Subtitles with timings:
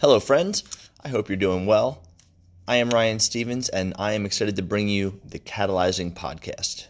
[0.00, 0.64] Hello, friends.
[1.04, 2.02] I hope you're doing well.
[2.66, 6.86] I am Ryan Stevens, and I am excited to bring you the Catalyzing Podcast.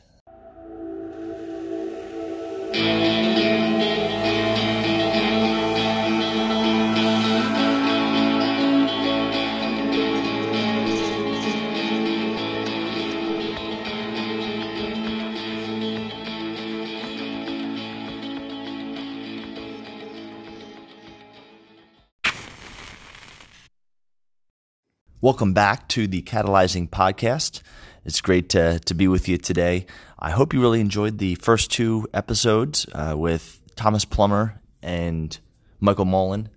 [25.23, 27.60] Welcome back to the Catalyzing Podcast.
[28.06, 29.84] It's great to, to be with you today.
[30.19, 35.38] I hope you really enjoyed the first two episodes uh, with Thomas Plummer and
[35.79, 36.48] Michael Mullen.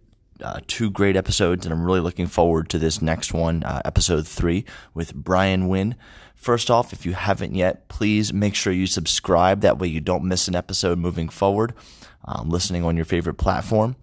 [0.41, 4.26] Uh, two great episodes, and I'm really looking forward to this next one, uh, episode
[4.26, 5.95] three, with Brian Nguyen.
[6.34, 9.59] First off, if you haven't yet, please make sure you subscribe.
[9.59, 11.73] That way you don't miss an episode moving forward
[12.26, 13.95] um, listening on your favorite platform.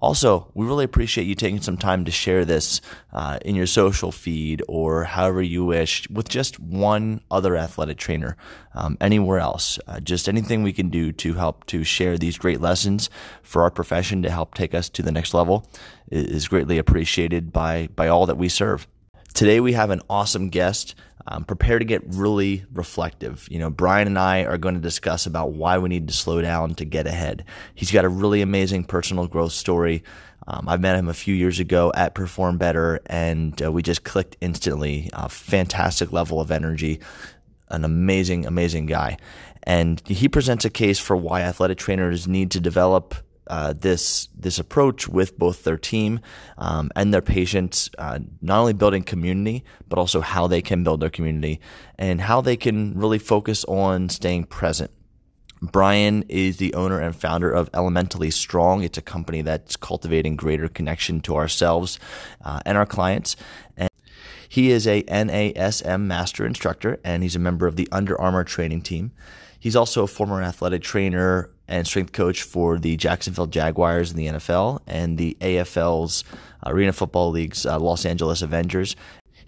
[0.00, 2.80] Also, we really appreciate you taking some time to share this
[3.12, 8.36] uh, in your social feed or however you wish with just one other athletic trainer
[8.74, 9.78] um, anywhere else.
[9.88, 13.10] Uh, just anything we can do to help to share these great lessons
[13.42, 15.68] for our profession to help take us to the next level
[16.10, 18.86] is greatly appreciated by, by all that we serve.
[19.34, 20.94] Today we have an awesome guest.
[21.30, 23.46] Um, prepare to get really reflective.
[23.50, 26.40] You know, Brian and I are going to discuss about why we need to slow
[26.40, 27.44] down to get ahead.
[27.74, 30.02] He's got a really amazing personal growth story.
[30.46, 34.04] Um, I met him a few years ago at Perform Better, and uh, we just
[34.04, 35.10] clicked instantly.
[35.12, 37.00] A fantastic level of energy,
[37.68, 39.18] an amazing, amazing guy.
[39.64, 43.14] And he presents a case for why athletic trainers need to develop
[43.48, 46.20] uh, this this approach with both their team
[46.56, 51.00] um, and their patients, uh, not only building community, but also how they can build
[51.00, 51.60] their community
[51.98, 54.90] and how they can really focus on staying present.
[55.60, 58.84] Brian is the owner and founder of Elementally Strong.
[58.84, 61.98] It's a company that's cultivating greater connection to ourselves
[62.44, 63.34] uh, and our clients.
[63.76, 63.90] And
[64.48, 68.82] he is a NASM master instructor, and he's a member of the Under Armour training
[68.82, 69.12] team.
[69.58, 74.26] He's also a former athletic trainer and strength coach for the Jacksonville Jaguars in the
[74.26, 76.24] NFL and the AFL's
[76.64, 78.96] Arena Football League's uh, Los Angeles Avengers.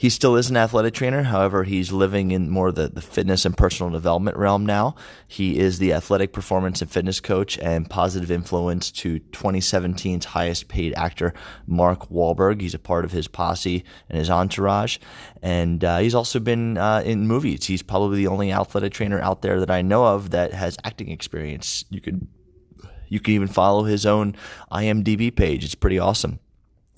[0.00, 1.24] He still is an athletic trainer.
[1.24, 4.94] However, he's living in more the, the fitness and personal development realm now.
[5.28, 10.94] He is the athletic performance and fitness coach and positive influence to 2017's highest paid
[10.94, 11.34] actor,
[11.66, 12.62] Mark Wahlberg.
[12.62, 14.96] He's a part of his posse and his entourage.
[15.42, 17.66] And uh, he's also been uh, in movies.
[17.66, 21.10] He's probably the only athletic trainer out there that I know of that has acting
[21.10, 21.84] experience.
[21.90, 22.26] You could
[23.08, 24.34] you can even follow his own
[24.72, 25.62] IMDb page.
[25.62, 26.40] It's pretty awesome.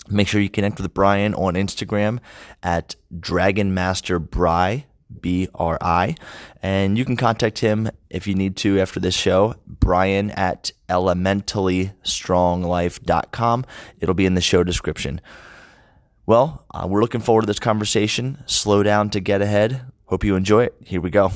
[0.09, 2.19] Make sure you connect with Brian on Instagram
[2.61, 4.85] at Dragon Master Bri,
[5.21, 6.15] B R I.
[6.61, 13.65] And you can contact him if you need to after this show, Brian at elementallystronglife.com.
[13.99, 15.21] It'll be in the show description.
[16.25, 18.43] Well, uh, we're looking forward to this conversation.
[18.45, 19.81] Slow down to get ahead.
[20.05, 20.75] Hope you enjoy it.
[20.85, 21.31] Here we go.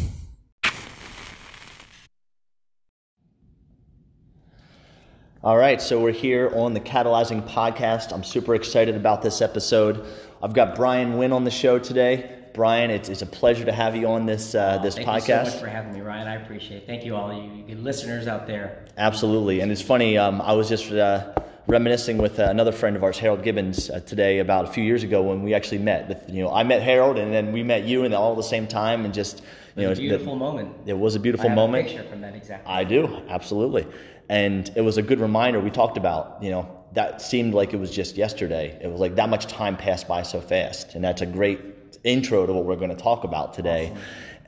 [5.47, 8.11] All right, so we're here on the Catalyzing podcast.
[8.11, 10.05] I'm super excited about this episode.
[10.43, 12.37] I've got Brian Nguyen on the show today.
[12.53, 15.21] Brian, it's, it's a pleasure to have you on this uh, this Thank podcast.
[15.21, 16.27] Thank you so much for having me, Ryan.
[16.27, 16.85] I appreciate it.
[16.85, 18.83] Thank you, all you, you listeners out there.
[18.97, 20.17] Absolutely, and it's funny.
[20.17, 21.33] Um, I was just uh,
[21.65, 25.03] reminiscing with uh, another friend of ours, Harold Gibbons, uh, today about a few years
[25.03, 26.09] ago when we actually met.
[26.09, 28.43] With you know, I met Harold, and then we met you, and all at the
[28.43, 29.43] same time, and just
[29.77, 30.75] you know, a beautiful the, moment.
[30.85, 31.87] It was a beautiful I have moment.
[31.87, 32.73] A picture from that exactly.
[32.73, 33.85] I do absolutely,
[34.29, 35.59] and it was a good reminder.
[35.59, 38.77] We talked about you know that seemed like it was just yesterday.
[38.81, 41.59] It was like that much time passed by so fast, and that's a great
[42.03, 43.93] intro to what we're going to talk about today.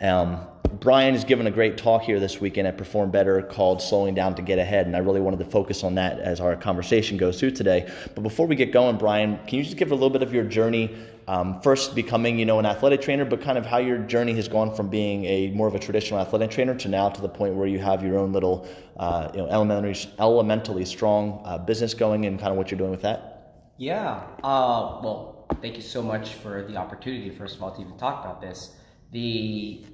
[0.02, 0.36] Awesome.
[0.36, 0.48] Um,
[0.80, 4.36] Brian has given a great talk here this weekend at Perform Better called Slowing Down
[4.36, 7.40] to Get Ahead, and I really wanted to focus on that as our conversation goes
[7.40, 7.92] through today.
[8.14, 10.44] But before we get going, Brian, can you just give a little bit of your
[10.44, 10.96] journey,
[11.30, 14.48] um, first becoming, you know, an athletic trainer, but kind of how your journey has
[14.48, 17.54] gone from being a more of a traditional athletic trainer to now to the point
[17.54, 18.68] where you have your own little,
[18.98, 22.90] uh, you know, elementary, elementally strong uh, business going, and kind of what you're doing
[22.90, 23.74] with that?
[23.78, 24.24] Yeah.
[24.44, 28.26] Uh, well, thank you so much for the opportunity, first of all, to even talk
[28.26, 28.76] about this.
[29.12, 29.86] The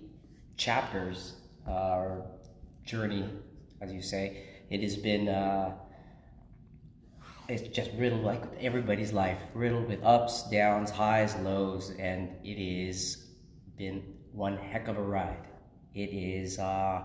[0.55, 1.33] chapters,
[1.67, 2.21] uh,
[2.85, 3.25] journey,
[3.81, 5.73] as you say, it has been, uh,
[7.47, 13.25] it's just riddled like everybody's life, riddled with ups, downs, highs, lows, and it has
[13.77, 15.47] been one heck of a ride.
[15.93, 17.03] It is, uh,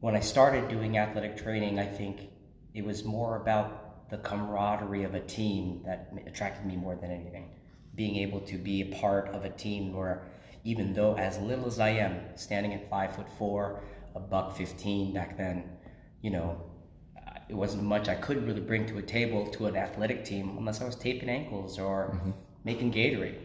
[0.00, 2.28] when I started doing athletic training, I think
[2.74, 7.50] it was more about the camaraderie of a team that attracted me more than anything.
[7.94, 10.26] Being able to be a part of a team where
[10.64, 13.82] even though as little as I am, standing at five foot four,
[14.14, 15.64] a buck fifteen back then,
[16.20, 16.60] you know,
[17.48, 20.80] it wasn't much I could really bring to a table to an athletic team unless
[20.80, 22.30] I was taping ankles or mm-hmm.
[22.64, 23.38] making Gatorade,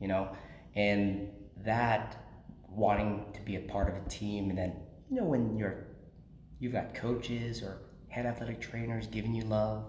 [0.00, 0.28] you know,
[0.74, 1.28] and
[1.64, 2.16] that
[2.68, 4.72] wanting to be a part of a team, and then
[5.10, 5.86] you know when you're
[6.60, 9.84] you've got coaches or head athletic trainers giving you love,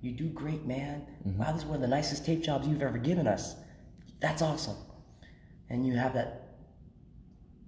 [0.00, 1.06] you do great, man.
[1.26, 1.38] Mm-hmm.
[1.38, 3.56] Wow, this is one of the nicest tape jobs you've ever given us.
[4.20, 4.76] That's awesome,
[5.68, 6.42] and you have that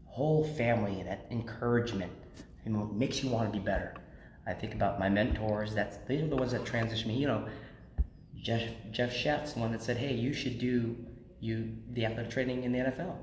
[0.05, 2.13] whole family, that encouragement,
[2.65, 3.95] and makes you want to be better.
[4.49, 5.75] I think about my mentors.
[5.75, 7.19] That's these are the ones that transition me.
[7.19, 7.49] You know,
[8.35, 10.97] Jeff Jeff Shatz, the one that said, "Hey, you should do
[11.41, 13.17] you the athletic training in the NFL."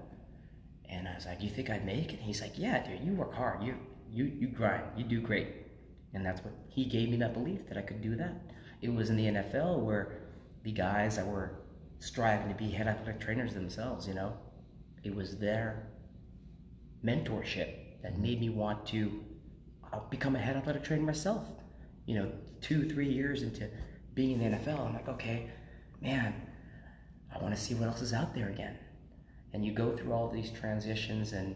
[0.88, 3.02] And I was like, "You think I'd make it?" And he's like, "Yeah, dude.
[3.04, 3.64] You work hard.
[3.64, 3.76] You
[4.12, 4.84] you you grind.
[4.96, 5.48] You do great."
[6.14, 8.36] And that's what he gave me that belief that I could do that.
[8.82, 10.20] It was in the NFL where
[10.64, 11.60] the guys that were
[12.00, 14.34] striving to be head athletic trainers themselves, you know,
[15.04, 15.88] it was their
[17.04, 19.24] mentorship that made me want to
[19.96, 21.48] I'll become a head athletic trainer myself.
[22.06, 23.70] You know, two, three years into
[24.14, 25.50] being in the NFL, I'm like, okay,
[26.02, 26.34] man,
[27.34, 28.78] I want to see what else is out there again.
[29.54, 31.56] And you go through all these transitions, and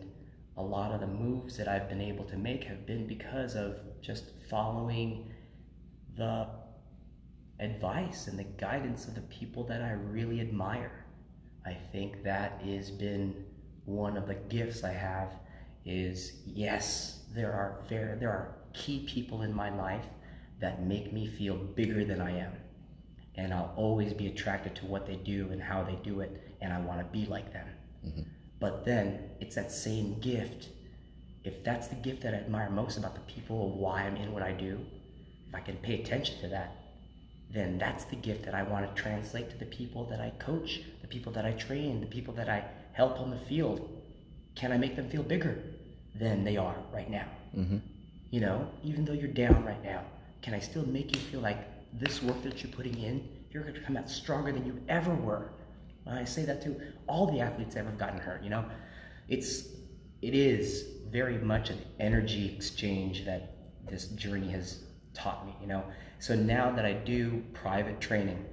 [0.55, 3.79] a lot of the moves that I've been able to make have been because of
[4.01, 5.33] just following
[6.15, 6.47] the
[7.59, 11.05] advice and the guidance of the people that I really admire.
[11.65, 13.45] I think that has been
[13.83, 15.33] one of the gifts I have
[15.85, 20.05] is yes, there are there, there are key people in my life
[20.59, 22.51] that make me feel bigger than I am.
[23.35, 26.73] And I'll always be attracted to what they do and how they do it, and
[26.73, 27.67] I want to be like them.
[28.05, 28.21] Mm-hmm.
[28.59, 30.69] But then it's that same gift.
[31.45, 34.33] If that's the gift that I admire most about the people of why I'm in
[34.33, 34.79] what I do,
[35.47, 36.75] if I can pay attention to that,
[37.51, 40.81] then that's the gift that I want to translate to the people that I coach,
[41.01, 43.89] the people that I train, the people that I help on the field.
[44.55, 45.63] Can I make them feel bigger?
[46.19, 47.25] Than they are right now.
[47.57, 47.77] Mm-hmm.
[48.29, 50.03] You know, even though you're down right now,
[50.41, 51.57] can I still make you feel like
[51.93, 55.13] this work that you're putting in, you're going to come out stronger than you ever
[55.13, 55.51] were?
[56.07, 56.75] I say that to
[57.07, 58.43] all the athletes that have gotten hurt.
[58.43, 58.65] You know,
[59.27, 59.67] it's
[60.21, 63.55] it is very much an energy exchange that
[63.87, 64.83] this journey has
[65.13, 65.53] taught me.
[65.61, 65.83] You know,
[66.19, 68.43] so now that I do private training,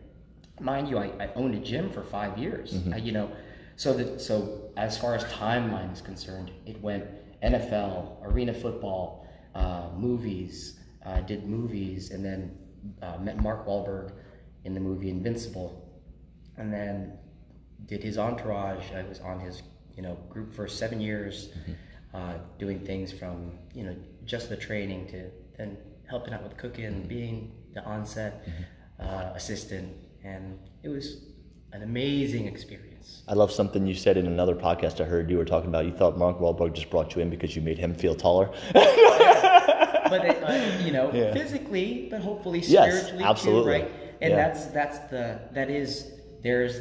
[0.61, 2.75] mind you, I, I owned a gym for five years.
[2.75, 2.95] Mm-hmm.
[2.95, 3.31] I, you know,
[3.77, 7.05] so that so as far as timeline is concerned, it went
[7.43, 10.79] NFL, arena football, uh, movies.
[11.07, 12.51] Uh, did movies, and then
[13.01, 14.11] uh, met Mark Wahlberg
[14.65, 15.89] in the movie Invincible,
[16.57, 17.17] and then
[17.87, 18.91] did his entourage.
[18.93, 19.63] I was on his
[19.95, 21.73] you know group for seven years, mm-hmm.
[22.15, 23.95] Uh, doing things from you know
[24.25, 25.77] just the training to then
[26.09, 27.09] helping out with cooking, mm-hmm.
[27.09, 28.63] being the onset mm-hmm.
[28.99, 29.93] Uh, assistant,
[30.25, 31.19] and it was
[31.73, 32.86] an amazing experience.
[33.29, 35.29] I love something you said in another podcast I heard.
[35.31, 37.77] You were talking about you thought Mark Wahlberg just brought you in because you made
[37.77, 38.51] him feel taller.
[38.73, 41.33] but it, uh, you know, yeah.
[41.33, 43.81] physically, but hopefully spiritually yes, absolutely.
[43.81, 43.93] too, right?
[44.21, 44.37] And yeah.
[44.37, 46.13] that's that's the that is
[46.43, 46.79] there's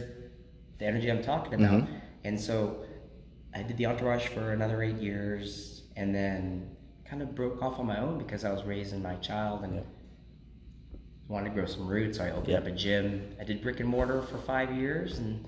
[0.78, 1.82] the energy I'm talking about.
[1.82, 1.96] Mm-hmm.
[2.26, 2.84] And so
[3.56, 6.76] I did the entourage for another eight years, and then
[7.10, 9.84] kind of broke off on my own because I was raising my child and.
[11.28, 13.36] Wanted to grow some roots, so I opened up a gym.
[13.42, 15.44] I did brick and mortar for five years, and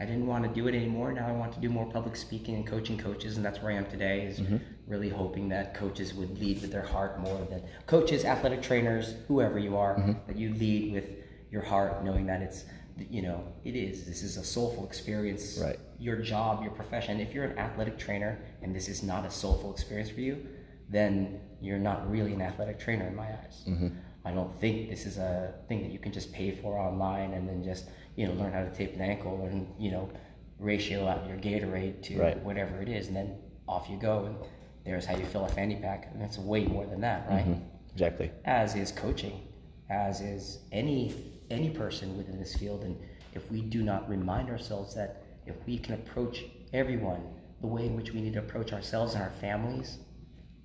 [0.00, 1.12] I didn't want to do it anymore.
[1.12, 3.76] Now I want to do more public speaking and coaching coaches, and that's where I
[3.76, 4.22] am today.
[4.22, 4.58] Is mm-hmm.
[4.86, 9.58] really hoping that coaches would lead with their heart more than coaches, athletic trainers, whoever
[9.58, 10.12] you are, mm-hmm.
[10.28, 11.10] that you lead with
[11.50, 12.64] your heart, knowing that it's
[13.10, 15.58] you know it is this is a soulful experience.
[15.60, 15.78] Right.
[15.98, 17.18] Your job, your profession.
[17.18, 20.46] If you're an athletic trainer and this is not a soulful experience for you,
[20.88, 23.64] then you're not really an athletic trainer in my eyes.
[23.68, 23.88] Mm-hmm.
[24.24, 27.48] I don't think this is a thing that you can just pay for online and
[27.48, 27.88] then just
[28.18, 30.10] you know learn how to tape an ankle and you know
[30.58, 32.42] ratio out your Gatorade to right.
[32.42, 34.24] whatever it is, and then off you go.
[34.24, 34.36] And
[34.84, 37.46] there's how you fill a fanny pack, and that's way more than that, right?
[37.46, 37.62] Mm-hmm.
[37.92, 38.32] Exactly.
[38.44, 39.46] As is coaching,
[39.88, 41.14] as is any
[41.48, 42.98] any person within this field, and
[43.34, 47.22] if we do not remind ourselves that if we can approach everyone
[47.60, 49.98] the way in which we need to approach ourselves and our families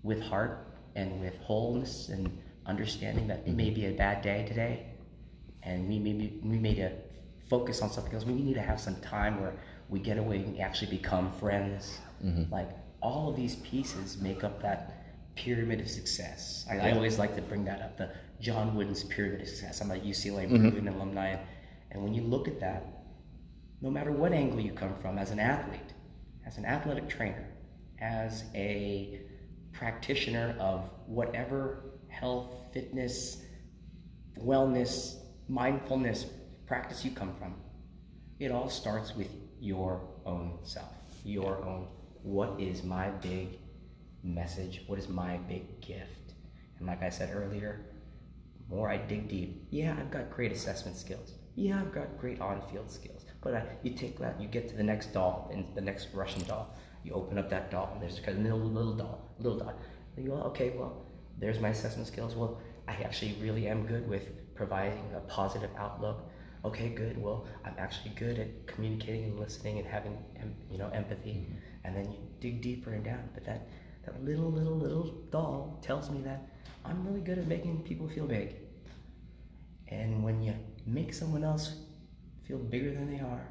[0.01, 4.87] with heart and with wholeness and understanding that it may be a bad day today,
[5.61, 6.91] and we may be, we may to
[7.53, 8.25] focus on something else.
[8.25, 9.53] We need to have some time where
[9.87, 11.99] we get away and actually become friends.
[12.25, 12.51] Mm-hmm.
[12.51, 12.69] Like
[12.99, 14.79] all of these pieces make up that
[15.35, 16.65] pyramid of success.
[16.71, 19.81] I, I, always like to bring that up, the John Wooden's pyramid of success.
[19.81, 20.87] I'm a UCLA mm-hmm.
[20.87, 21.35] alumni,
[21.91, 22.81] and when you look at that,
[23.81, 25.93] no matter what angle you come from as an athlete,
[26.47, 27.47] as an athletic trainer,
[28.01, 29.21] as a
[29.73, 33.43] practitioner of whatever health, fitness,
[34.39, 35.17] wellness,
[35.47, 36.25] mindfulness
[36.65, 37.55] practice you come from.
[38.39, 39.29] It all starts with
[39.59, 40.93] your own self,
[41.23, 41.87] your own.
[42.21, 43.59] What is my big
[44.23, 44.83] message?
[44.87, 46.33] What is my big gift?
[46.77, 47.85] And like I said earlier,
[48.69, 51.33] more I dig deep, yeah, I've got great assessment skills.
[51.55, 53.25] Yeah, I've got great on-field skills.
[53.41, 56.43] But I, you take that, you get to the next doll, and the next Russian
[56.43, 56.75] doll.
[57.03, 59.73] You open up that doll, and there's a little little doll, little doll.
[60.15, 61.05] And you go, okay, well,
[61.37, 62.35] there's my assessment skills.
[62.35, 66.29] Well, I actually really am good with providing a positive outlook.
[66.65, 67.21] Okay, good.
[67.21, 70.17] Well, I'm actually good at communicating and listening and having,
[70.71, 71.31] you know, empathy.
[71.31, 71.55] Mm-hmm.
[71.83, 73.29] And then you dig deeper and down.
[73.33, 73.67] But that,
[74.05, 76.47] that little, little, little doll tells me that
[76.85, 78.55] I'm really good at making people feel big.
[79.89, 80.53] And when you
[80.85, 81.75] make someone else
[82.47, 83.47] feel bigger than they are,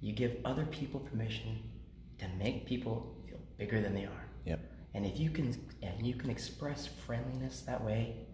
[0.00, 1.62] you give other people permission
[2.18, 4.24] to make people feel bigger than they are.
[4.46, 4.60] Yep.
[4.94, 8.26] And if you can, and you can express friendliness that way,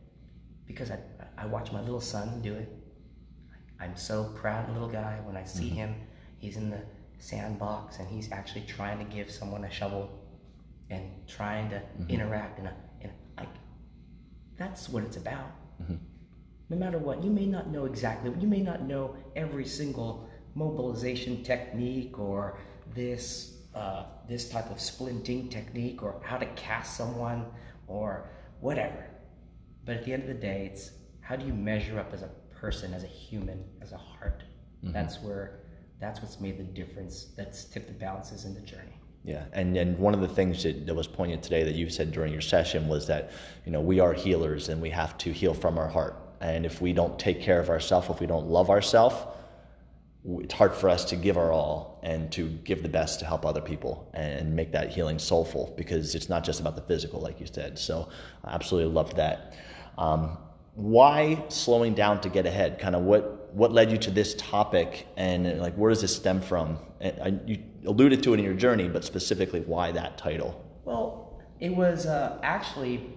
[0.66, 0.98] because I,
[1.36, 2.68] I watch my little son do it.
[3.80, 5.76] I'm so proud of the little guy when I see mm-hmm.
[5.76, 5.94] him.
[6.38, 6.80] He's in the
[7.18, 10.10] sandbox and he's actually trying to give someone a shovel
[10.90, 12.10] and trying to mm-hmm.
[12.10, 13.48] interact and a, in like
[14.56, 15.50] that's what it's about.
[15.82, 15.96] Mm-hmm.
[16.68, 18.32] No matter what, you may not know exactly.
[18.40, 22.58] You may not know every single mobilization technique or
[22.94, 27.44] this uh, this type of splinting technique or how to cast someone
[27.86, 28.30] or
[28.60, 29.06] whatever.
[29.84, 32.30] But at the end of the day, it's how do you measure up as a
[32.66, 34.42] person, as a human, as a heart?
[34.82, 34.92] Mm-hmm.
[34.92, 35.60] That's where
[36.00, 37.26] that's what's made the difference.
[37.36, 38.98] That's tipped the balances in the journey.
[39.24, 42.10] Yeah, and and one of the things that, that was pointed today that you said
[42.10, 43.30] during your session was that
[43.64, 46.16] you know we are healers and we have to heal from our heart.
[46.40, 49.16] And if we don't take care of ourselves, if we don't love ourselves,
[50.40, 53.46] it's hard for us to give our all and to give the best to help
[53.46, 57.38] other people and make that healing soulful because it's not just about the physical, like
[57.40, 57.78] you said.
[57.78, 58.08] So
[58.44, 59.54] I absolutely loved that.
[59.98, 60.36] Um,
[60.76, 62.78] why slowing down to get ahead?
[62.78, 66.40] Kind of what what led you to this topic, and like where does this stem
[66.40, 66.78] from?
[67.02, 70.62] I, you alluded to it in your journey, but specifically, why that title?
[70.84, 73.14] Well, it was uh, actually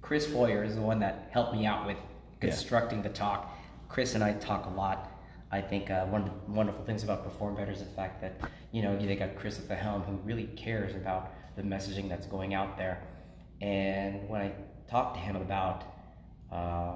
[0.00, 1.98] Chris Boyer is the one that helped me out with
[2.40, 3.08] constructing yeah.
[3.08, 3.56] the talk.
[3.88, 5.10] Chris and I talk a lot.
[5.50, 8.40] I think uh, one of the wonderful things about Perform Better is the fact that
[8.72, 12.26] you know they got Chris at the helm who really cares about the messaging that's
[12.26, 13.02] going out there.
[13.60, 14.52] And when I
[14.92, 15.78] talked to him about,
[16.52, 16.92] uh,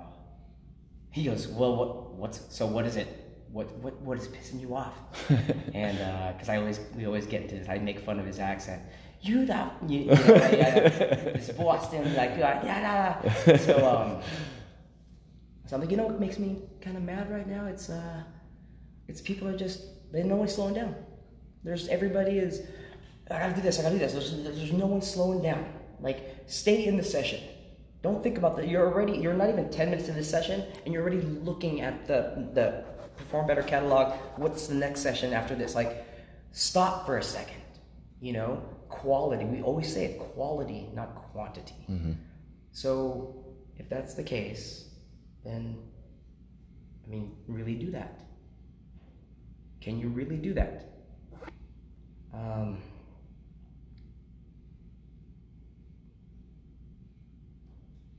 [1.10, 2.66] he goes, "Well, what, what's so?
[2.66, 3.08] What is it?
[3.50, 4.96] What what what is pissing you off?"
[5.84, 8.26] and uh because uh, I always we always get into this, I make fun of
[8.26, 8.82] his accent.
[9.22, 10.16] You that you, you know,
[11.36, 13.56] this Boston like yeah yeah.
[13.68, 14.22] So um,
[15.66, 16.50] so I'm like, you know what makes me
[16.84, 17.64] kind of mad right now?
[17.66, 18.22] It's uh,
[19.08, 19.78] it's people are just
[20.12, 20.94] they no one's slowing down.
[21.64, 22.60] There's everybody is.
[23.30, 23.80] I gotta do this.
[23.80, 24.12] I gotta do this.
[24.12, 25.64] There's, there's no one slowing down.
[25.98, 27.40] Like, stay in the session.
[28.06, 28.68] Don't think about that.
[28.68, 32.06] You're already, you're not even 10 minutes in the session, and you're already looking at
[32.06, 32.84] the, the
[33.16, 34.14] Perform Better catalog.
[34.36, 35.74] What's the next session after this?
[35.74, 36.06] Like,
[36.52, 37.64] stop for a second.
[38.20, 39.44] You know, quality.
[39.44, 41.74] We always say it quality, not quantity.
[41.90, 42.12] Mm-hmm.
[42.70, 43.44] So,
[43.76, 44.88] if that's the case,
[45.44, 45.76] then,
[47.04, 48.20] I mean, really do that.
[49.80, 50.92] Can you really do that?
[52.32, 52.80] Um,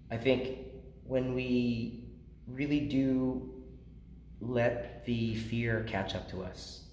[0.10, 0.60] I think
[1.04, 2.06] when we
[2.48, 3.54] really do
[4.40, 6.84] let the fear catch up to us,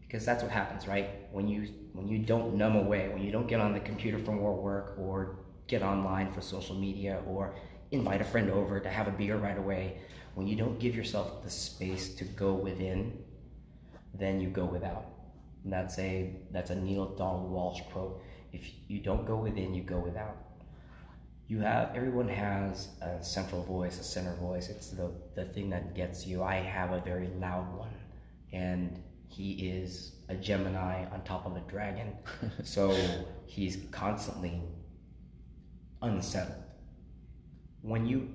[0.00, 1.10] because that's what happens, right?
[1.32, 4.32] When you when you don't numb away, when you don't get on the computer for
[4.32, 7.54] more work, or get online for social media, or
[7.90, 9.98] invite a friend over to have a beer right away,
[10.34, 13.18] when you don't give yourself the space to go within,
[14.14, 15.06] then you go without.
[15.62, 18.22] And that's a that's a Neale Donald Walsch quote.
[18.52, 20.36] If you don't go within, you go without
[21.48, 24.68] you have everyone has a central voice, a center voice.
[24.68, 26.42] It's the the thing that gets you.
[26.42, 27.94] I have a very loud one,
[28.52, 32.12] and he is a Gemini on top of a dragon,
[32.62, 32.94] so
[33.46, 34.62] he's constantly
[36.02, 36.64] unsettled.
[37.80, 38.28] When you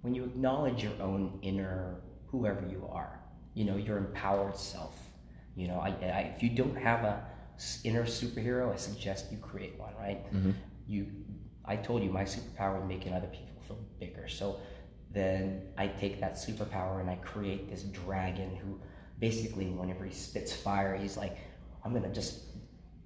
[0.00, 3.20] when you acknowledge your own inner whoever you are,
[3.52, 4.98] you know your empowered self.
[5.54, 7.26] You know, I, I, if you don't have a
[7.84, 9.92] inner superhero, I suggest you create one.
[9.98, 10.24] Right?
[10.32, 10.52] Mm-hmm.
[10.86, 11.06] You
[11.64, 14.28] I told you my superpower is making other people feel bigger.
[14.28, 14.60] So
[15.12, 18.80] then I take that superpower and I create this dragon who
[19.18, 21.38] basically, whenever he spits fire, he's like,
[21.84, 22.44] I'm gonna just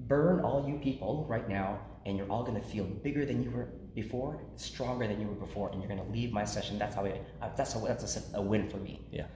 [0.01, 3.69] burn all you people right now, and you're all gonna feel bigger than you were
[3.95, 6.79] before, stronger than you were before, and you're gonna leave my session.
[6.79, 7.23] That's how it.
[7.43, 9.07] Uh, that's a, that's a, a win for me.
[9.11, 9.27] Yeah.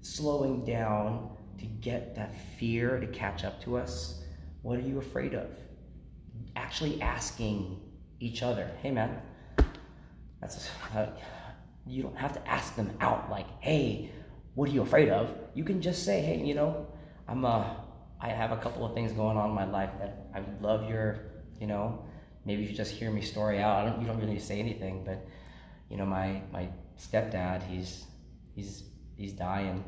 [0.00, 4.22] Slowing down to get that fear to catch up to us.
[4.62, 5.48] What are you afraid of?
[6.56, 7.80] Actually asking
[8.20, 8.70] each other.
[8.82, 9.20] Hey, man,
[10.40, 11.06] that's uh,
[11.86, 14.10] you don't have to ask them out like, hey,
[14.54, 15.34] what are you afraid of?
[15.54, 16.86] You can just say, hey, you know,
[17.28, 17.64] I'm uh,
[18.20, 21.20] I have a couple of things going on in my life that I love your,
[21.60, 22.04] you know,
[22.44, 25.26] maybe you just hear me story out, I don't you don't really say anything, but
[25.90, 26.68] you know my my
[26.98, 28.04] stepdad he's
[28.54, 28.84] he's
[29.16, 29.84] he's dying,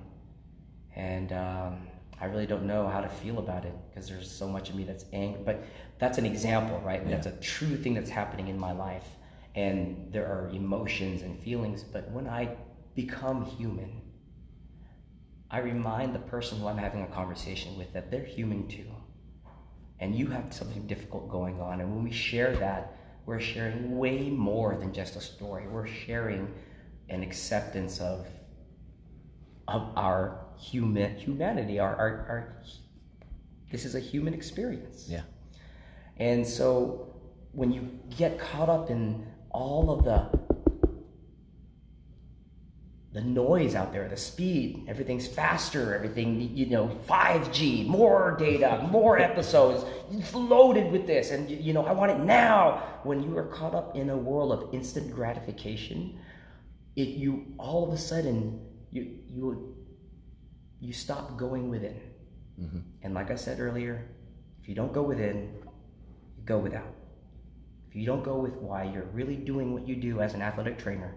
[0.95, 1.89] and um,
[2.21, 4.85] I really don't know how to feel about it because there's so much of me
[4.85, 5.43] that's angry.
[5.45, 5.65] But
[5.99, 7.03] that's an example, right?
[7.03, 7.11] Yeah.
[7.11, 9.07] That's a true thing that's happening in my life,
[9.55, 11.83] and there are emotions and feelings.
[11.83, 12.57] But when I
[12.95, 14.01] become human,
[15.51, 18.91] I remind the person who I'm having a conversation with that they're human too.
[20.01, 21.81] And you have something difficult going on.
[21.81, 22.97] And when we share that,
[23.27, 25.67] we're sharing way more than just a story.
[25.69, 26.53] We're sharing
[27.09, 28.27] an acceptance of,
[29.69, 32.57] of our human humanity, our, our, our
[33.71, 35.07] this is a human experience.
[35.09, 35.23] Yeah.
[36.17, 37.15] And so
[37.53, 40.47] when you get caught up in all of the
[43.13, 49.19] the noise out there, the speed, everything's faster, everything, you know, 5G, more data, more
[49.19, 49.87] episodes,
[50.35, 53.01] loaded with this, and you know, I want it now.
[53.05, 56.19] When you are caught up in a world of instant gratification,
[56.95, 58.61] it you all of a sudden
[58.91, 59.76] you you
[60.81, 62.01] you stop going within.
[62.61, 62.79] Mm-hmm.
[63.03, 64.09] And like I said earlier,
[64.61, 65.55] if you don't go within,
[66.37, 66.95] you go without.
[67.89, 70.79] If you don't go with why you're really doing what you do as an athletic
[70.79, 71.15] trainer,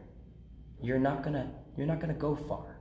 [0.81, 2.79] you're not gonna you're not to go far.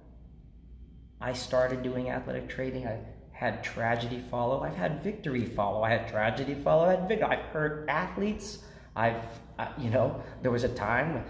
[1.20, 2.86] I started doing athletic training.
[2.86, 3.00] I
[3.32, 4.62] had tragedy follow.
[4.62, 5.82] I've had victory follow.
[5.82, 6.86] I had tragedy follow.
[6.86, 7.28] I had victory.
[7.28, 8.58] I've hurt athletes.
[8.96, 9.22] I've,
[9.58, 11.24] I, you know, there was a time,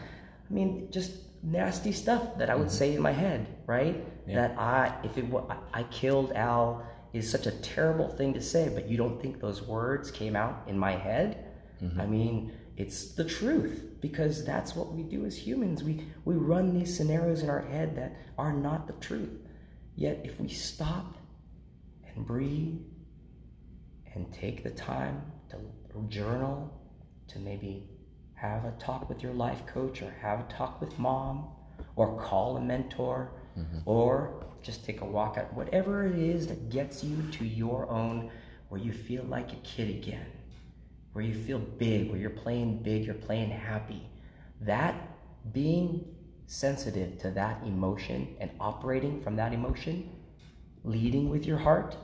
[0.51, 1.13] I mean, just
[1.43, 2.77] nasty stuff that I would mm-hmm.
[2.77, 4.03] say in my head, right?
[4.27, 4.49] Yeah.
[4.49, 5.27] That I, if it
[5.75, 9.63] I killed Al is such a terrible thing to say, but you don't think those
[9.63, 11.45] words came out in my head?
[11.83, 12.01] Mm-hmm.
[12.01, 15.85] I mean, it's the truth because that's what we do as humans.
[15.85, 19.39] We, we run these scenarios in our head that are not the truth.
[19.97, 21.19] Yet, if we stop
[22.07, 22.81] and breathe
[24.15, 25.21] and take the time
[25.51, 25.59] to
[26.09, 26.73] journal,
[27.27, 27.85] to maybe
[28.35, 31.49] have a talk with your life coach or have a talk with mom
[31.97, 33.79] or call a mentor mm-hmm.
[33.85, 38.31] or just take a walk out, whatever it is that gets you to your own
[38.69, 40.27] where you feel like a kid again
[41.19, 44.01] where you feel big, where you're playing big, you're playing happy.
[44.61, 44.95] That
[45.53, 46.15] being
[46.47, 50.09] sensitive to that emotion and operating from that emotion,
[50.85, 51.97] leading with your heart,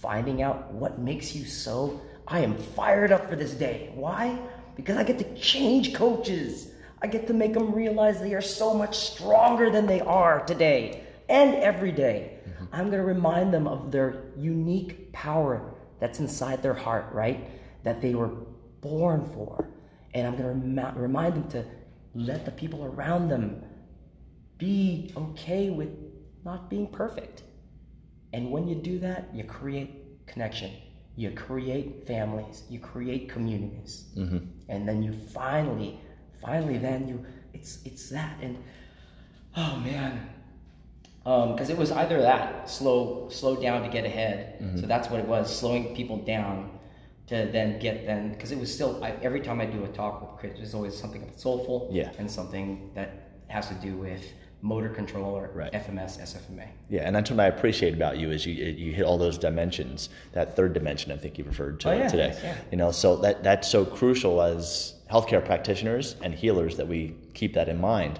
[0.00, 2.00] finding out what makes you so.
[2.26, 3.92] I am fired up for this day.
[3.94, 4.36] Why?
[4.74, 6.71] Because I get to change coaches.
[7.02, 11.04] I get to make them realize they are so much stronger than they are today
[11.28, 12.38] and every day.
[12.48, 12.64] Mm-hmm.
[12.72, 17.48] I'm going to remind them of their unique power that's inside their heart, right?
[17.82, 18.30] that they were
[18.80, 19.68] born for.
[20.14, 21.64] And I'm going to remind them to
[22.14, 23.62] let the people around them
[24.58, 25.88] be okay with
[26.44, 27.42] not being perfect.
[28.32, 30.72] And when you do that, you create connection.
[31.16, 32.62] You create families.
[32.68, 34.04] You create communities.
[34.16, 34.38] Mm-hmm.
[34.68, 36.00] And then you finally,
[36.42, 37.24] finally, then you,
[37.54, 38.36] it's it's that.
[38.42, 38.62] And
[39.56, 40.28] oh man,
[41.22, 44.60] because um, it was either that slow slow down to get ahead.
[44.60, 44.80] Mm-hmm.
[44.80, 46.70] So that's what it was, slowing people down
[47.28, 50.20] to then get then because it was still I, every time I do a talk
[50.20, 52.10] with Chris, there's always something soulful yeah.
[52.18, 54.24] and something that has to do with
[54.62, 55.72] motor control or right.
[55.72, 56.68] FMS, SFMA.
[56.88, 60.08] Yeah, and that's what I appreciate about you is you you hit all those dimensions.
[60.32, 62.38] That third dimension, I think you referred to oh, yeah, today.
[62.42, 62.56] Yeah.
[62.70, 67.54] You know, so that that's so crucial as healthcare practitioners and healers that we keep
[67.54, 68.18] that in mind.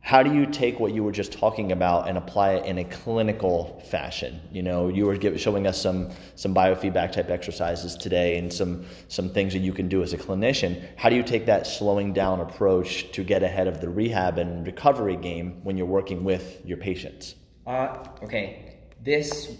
[0.00, 2.84] How do you take what you were just talking about and apply it in a
[2.84, 4.38] clinical fashion?
[4.52, 8.84] You know you were give, showing us some some biofeedback type exercises today and some
[9.08, 10.86] some things that you can do as a clinician.
[10.96, 14.66] How do you take that slowing down approach to get ahead of the rehab and
[14.66, 17.34] recovery game when you're working with your patients?
[17.66, 18.76] Uh, okay.
[19.02, 19.56] This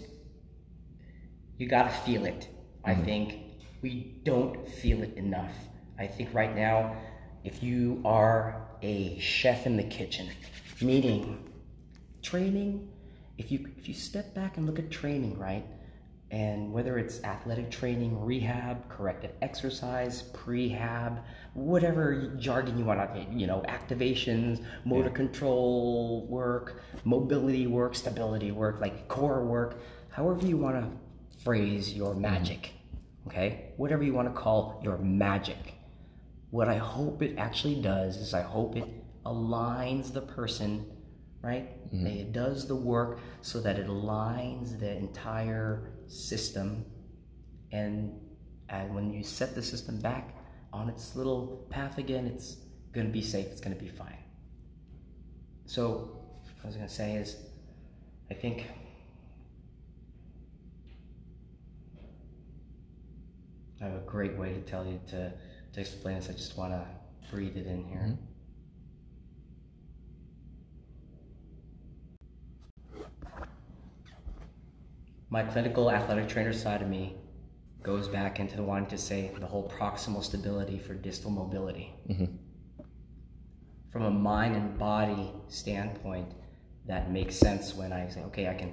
[1.57, 2.49] you got to feel it.
[2.85, 3.01] Mm-hmm.
[3.01, 3.39] i think
[3.81, 5.53] we don't feel it enough
[5.99, 6.95] i think right now
[7.43, 10.29] if you are a chef in the kitchen,
[10.81, 11.51] meaning
[12.21, 12.89] training.
[13.37, 15.65] If you if you step back and look at training, right,
[16.31, 21.21] and whether it's athletic training, rehab, corrective exercise, prehab,
[21.53, 25.15] whatever jargon you want to, you know, activations, motor yeah.
[25.15, 29.79] control work, mobility work, stability work, like core work,
[30.09, 32.21] however you want to phrase your mm-hmm.
[32.21, 32.71] magic,
[33.27, 35.74] okay, whatever you want to call your magic
[36.49, 38.87] what I hope it actually does is I hope it
[39.25, 40.85] aligns the person,
[41.41, 41.69] right?
[41.93, 42.07] Mm-hmm.
[42.07, 46.85] It does the work so that it aligns the entire system.
[47.71, 48.13] And,
[48.69, 50.35] and when you set the system back
[50.71, 52.57] on its little path again, it's
[52.93, 54.17] going to be safe, it's going to be fine.
[55.65, 57.37] So, what I was going to say is,
[58.29, 58.65] I think
[63.81, 65.33] I have a great way to tell you to
[65.75, 66.85] to explain this, I just want to
[67.29, 68.17] breathe it in here.
[72.97, 73.03] Mm-hmm.
[75.29, 77.17] My clinical athletic trainer side of me
[77.83, 81.93] goes back into wanting to say the whole proximal stability for distal mobility.
[83.91, 86.31] From a mind and body standpoint,
[86.87, 88.71] that makes sense when I say, okay, I can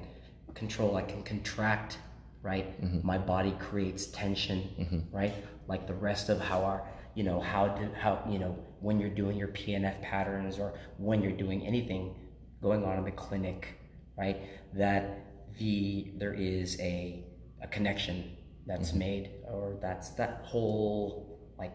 [0.54, 1.98] control, I can contract,
[2.42, 2.83] right?
[2.83, 3.07] Mm-hmm.
[3.07, 5.16] My body creates tension, mm-hmm.
[5.16, 5.33] right?
[5.68, 9.11] Like the rest of how our, you know, how do, how, you know, when you're
[9.11, 12.14] doing your PNF patterns or when you're doing anything
[12.61, 13.78] going on in the clinic,
[14.18, 14.38] right?
[14.74, 15.24] That
[15.59, 17.24] the, there is a,
[17.62, 18.98] a connection that's mm-hmm.
[18.98, 21.72] made or that's that whole, like,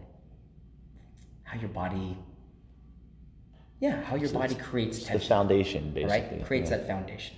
[1.44, 2.18] how your body,
[3.80, 6.38] yeah, how your body creates tension, The foundation, basically.
[6.40, 6.78] right creates yeah.
[6.78, 7.36] that foundation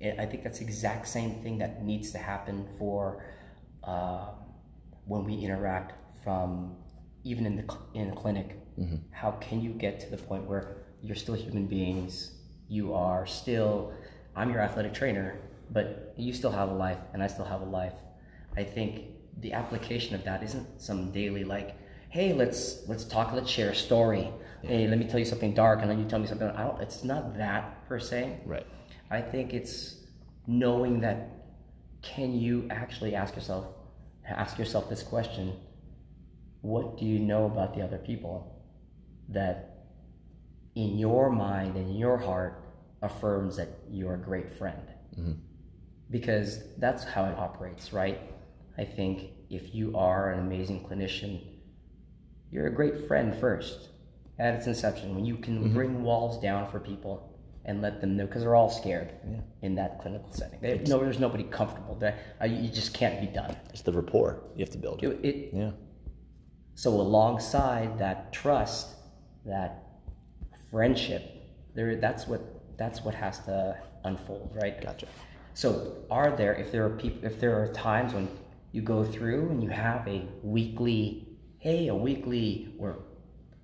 [0.00, 3.24] i think that's the exact same thing that needs to happen for
[3.84, 4.28] uh,
[5.06, 6.74] when we interact from
[7.24, 8.58] even in the cl- in the clinic.
[8.78, 8.96] Mm-hmm.
[9.10, 12.32] how can you get to the point where you're still human beings
[12.68, 13.92] you are still
[14.34, 15.38] i'm your athletic trainer
[15.70, 17.94] but you still have a life and i still have a life.
[18.56, 19.04] I think
[19.40, 21.76] the application of that isn't some daily like
[22.10, 24.30] hey let's let's talk let's share a story.
[24.62, 26.80] Hey let me tell you something dark and then you tell me something i don't
[26.80, 28.40] it's not that per se.
[28.44, 28.66] Right.
[29.10, 29.96] I think it's
[30.46, 31.30] knowing that
[32.02, 33.66] can you actually ask yourself
[34.28, 35.52] ask yourself this question
[36.62, 38.64] what do you know about the other people
[39.28, 39.86] that
[40.74, 42.64] in your mind and in your heart
[43.02, 44.82] affirms that you're a great friend?
[45.18, 45.32] Mm-hmm.
[46.10, 48.20] Because that's how it operates right?
[48.78, 51.40] I think if you are an amazing clinician
[52.50, 53.88] you're a great friend first
[54.38, 55.14] at its inception.
[55.14, 55.74] When you can mm-hmm.
[55.74, 57.25] bring walls down for people
[57.66, 59.10] and let them know because they're all scared
[59.62, 63.26] in that clinical setting they, no, there's nobody comfortable that uh, you just can't be
[63.26, 65.02] done It's the rapport you have to build.
[65.02, 65.70] it, it, yeah.
[66.74, 68.94] so alongside that trust
[69.44, 69.82] that
[70.70, 71.22] friendship
[71.74, 72.40] there that's what
[72.78, 75.06] that's what has to unfold right Gotcha.
[75.54, 78.28] so, are there if there are people if there are times when
[78.72, 81.26] you go through and you have a weekly,
[81.60, 82.96] hey, a weekly where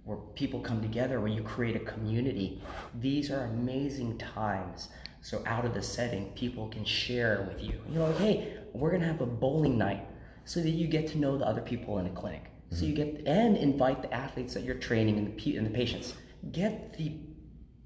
[0.04, 2.60] where people come together, where you create a community,
[3.00, 4.88] these are amazing times.
[5.20, 7.80] So out of the setting, people can share with you.
[7.88, 10.06] You know, like, hey, we're gonna have a bowling night,
[10.44, 12.46] so that you get to know the other people in the clinic.
[12.70, 12.86] So mm-hmm.
[12.86, 16.14] you get and invite the athletes that you're training and the and the patients.
[16.50, 17.12] Get the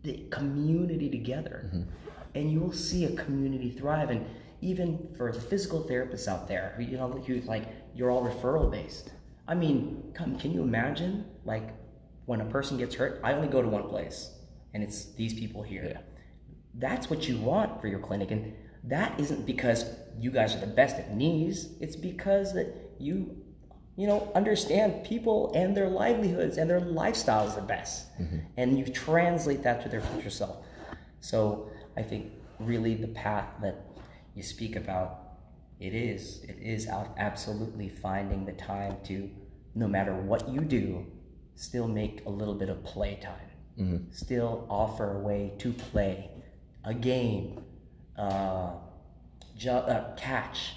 [0.06, 1.82] the community together mm-hmm.
[2.34, 4.24] and you will see a community thrive and
[4.62, 8.70] even for the physical therapists out there who you know who like you're all referral
[8.70, 9.10] based
[9.48, 11.70] i mean come can you imagine like
[12.26, 14.36] when a person gets hurt i only go to one place
[14.76, 15.98] and it's these people here.
[16.74, 18.52] That's what you want for your clinic and
[18.84, 19.86] that isn't because
[20.18, 21.70] you guys are the best at knees.
[21.80, 23.34] It's because that you
[23.96, 28.14] you know understand people and their livelihoods and their lifestyles the best.
[28.20, 28.40] Mm-hmm.
[28.58, 30.56] And you translate that to their future self.
[31.20, 33.76] So i think really the path that
[34.34, 35.20] you speak about
[35.80, 36.86] it is it is
[37.16, 39.30] absolutely finding the time to
[39.74, 41.06] no matter what you do
[41.56, 43.32] still make a little bit of playtime
[44.10, 46.30] still offer a way to play
[46.84, 47.60] a game
[48.16, 48.70] uh,
[49.56, 50.76] ju- uh, catch.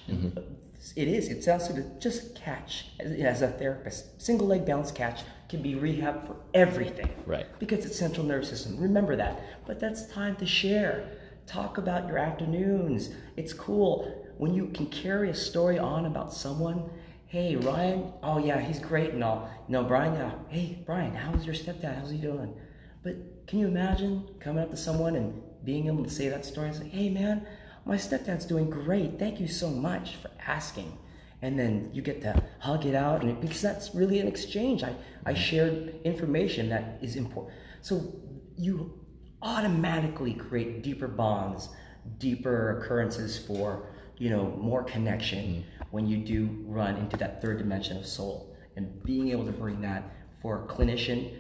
[0.96, 1.30] It is.
[1.30, 2.02] It sounds good.
[2.02, 4.22] Just catch as, as a therapist.
[4.22, 7.10] Single leg bounce catch can be rehab for everything.
[7.26, 7.46] Right.
[7.60, 8.78] Because it's central nervous system.
[8.78, 9.42] Remember that.
[9.66, 11.10] But that's time to share.
[11.48, 13.12] Talk about your afternoons.
[13.38, 16.90] It's cool when you can carry a story on about someone.
[17.30, 19.52] Hey Ryan, oh yeah, he's great and all.
[19.68, 20.32] No, Brian, yeah.
[20.48, 22.00] Hey Brian, how's your stepdad?
[22.00, 22.56] How's he doing?
[23.04, 26.70] But can you imagine coming up to someone and being able to say that story
[26.70, 27.46] and say, hey man,
[27.86, 29.20] my stepdad's doing great.
[29.20, 30.98] Thank you so much for asking.
[31.44, 34.82] And then you get to hug it out, and it, because that's really an exchange.
[34.82, 37.54] I, I shared information that is important.
[37.84, 38.12] So
[38.58, 39.06] you
[39.44, 41.70] automatically create deeper bonds,
[42.18, 43.88] deeper occurrences for
[44.18, 45.79] you know more connection mm-hmm.
[45.92, 49.82] When you do run into that third dimension of soul, and being able to bring
[49.82, 50.04] that
[50.42, 51.40] for clinician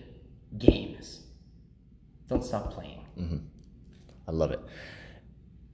[0.58, 1.22] games.
[2.28, 3.06] Don't stop playing.
[3.18, 3.38] Mm-hmm.
[4.28, 4.60] I love it.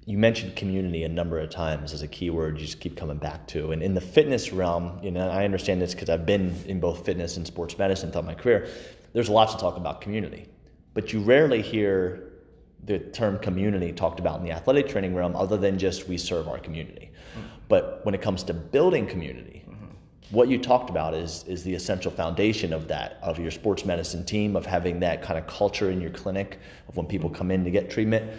[0.05, 3.47] You mentioned community a number of times as a keyword you just keep coming back
[3.47, 3.71] to.
[3.71, 7.03] And in the fitness realm, you know, I understand this because I've been in both
[7.05, 8.67] fitness and sports medicine throughout my career.
[9.13, 10.47] There's lots to talk about community,
[10.93, 12.33] but you rarely hear
[12.83, 16.47] the term community talked about in the athletic training realm other than just we serve
[16.47, 17.09] our community.
[17.35, 17.43] Mm.
[17.67, 19.65] But when it comes to building community,
[20.31, 24.25] what you talked about is is the essential foundation of that of your sports medicine
[24.25, 27.63] team of having that kind of culture in your clinic of when people come in
[27.63, 28.31] to get treatment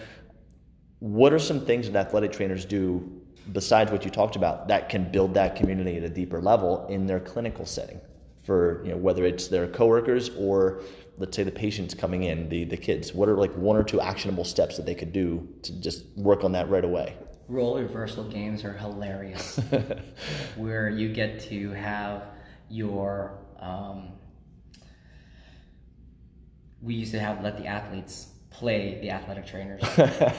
[0.99, 5.09] what are some things that athletic trainers do besides what you talked about that can
[5.13, 8.01] build that community at a deeper level in their clinical setting
[8.43, 10.81] for you know whether it's their coworkers or
[11.19, 13.13] let's say the patients coming in, the the kids?
[13.13, 16.45] What are like one or two actionable steps that they could do to just work
[16.45, 17.17] on that right away?
[17.49, 19.61] Role reversal games are hilarious,
[20.57, 22.25] where you get to have
[22.69, 23.39] your.
[23.61, 24.09] Um,
[26.83, 29.83] we used to have let the athletes play the athletic trainers,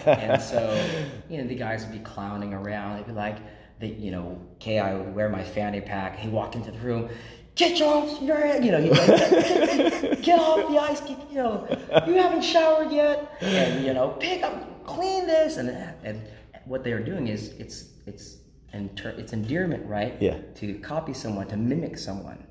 [0.06, 0.86] and so
[1.30, 2.98] you know the guys would be clowning around.
[2.98, 3.38] They'd be like,
[3.80, 6.17] they, you know, Ki would wear my fanny pack.
[6.17, 7.10] He'd walk into the room,
[7.56, 11.38] get off your head, you know, he'd like, get, get, off the ice, get, you
[11.38, 11.67] know,
[12.06, 15.70] you haven't showered yet, and you know, pick up, clean this, and
[16.04, 16.22] and
[16.67, 18.38] what they are doing is it's it's
[18.73, 20.15] inter- it's endearment, right?
[20.21, 20.39] Yeah.
[20.56, 22.45] To copy someone, to mimic someone,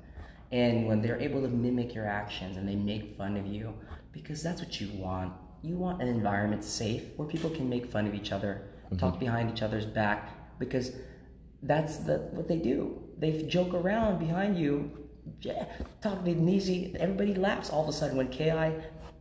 [0.51, 3.73] and when they're able to mimic your actions and they make fun of you,
[4.11, 5.33] because that's what you want.
[5.63, 8.97] You want an environment safe where people can make fun of each other, mm-hmm.
[8.97, 10.91] talk behind each other's back, because
[11.63, 13.01] that's the what they do.
[13.17, 14.91] They joke around behind you,
[15.41, 15.65] yeah,
[16.01, 16.95] talking easy.
[16.99, 18.51] Everybody laughs all of a sudden when Ki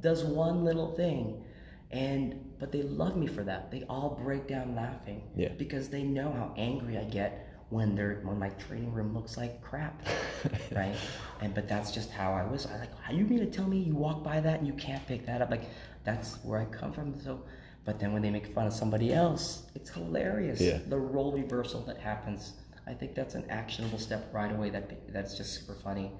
[0.03, 1.43] does one little thing,
[1.91, 3.71] and but they love me for that.
[3.71, 5.51] They all break down laughing yeah.
[5.59, 9.61] because they know how angry I get when they're when my training room looks like
[9.61, 10.01] crap,
[10.73, 10.95] right?
[11.41, 12.67] And but that's just how I was.
[12.67, 15.05] I like, are you mean to tell me you walk by that and you can't
[15.07, 15.51] pick that up?
[15.51, 15.65] Like
[16.05, 17.21] that's where I come from.
[17.21, 17.43] So,
[17.85, 20.61] but then when they make fun of somebody else, it's hilarious.
[20.61, 20.79] Yeah.
[20.89, 22.53] The role reversal that happens.
[22.87, 24.71] I think that's an actionable step right away.
[24.71, 26.13] That that's just super funny.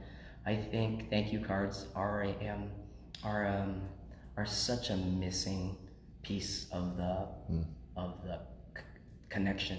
[0.45, 2.71] I think thank you cards are a, um,
[3.25, 3.83] are um,
[4.37, 5.77] are such a missing
[6.27, 7.65] piece of the mm.
[7.97, 8.39] of the
[8.77, 8.83] c-
[9.29, 9.79] connection.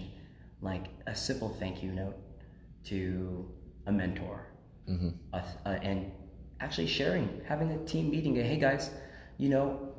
[0.62, 2.18] Like a simple thank you note
[2.86, 3.52] to
[3.86, 4.48] a mentor,
[4.90, 5.10] mm-hmm.
[5.34, 6.12] uh, uh, and
[6.60, 8.36] actually sharing, having a team meeting.
[8.36, 8.90] Hey guys,
[9.38, 9.94] you know,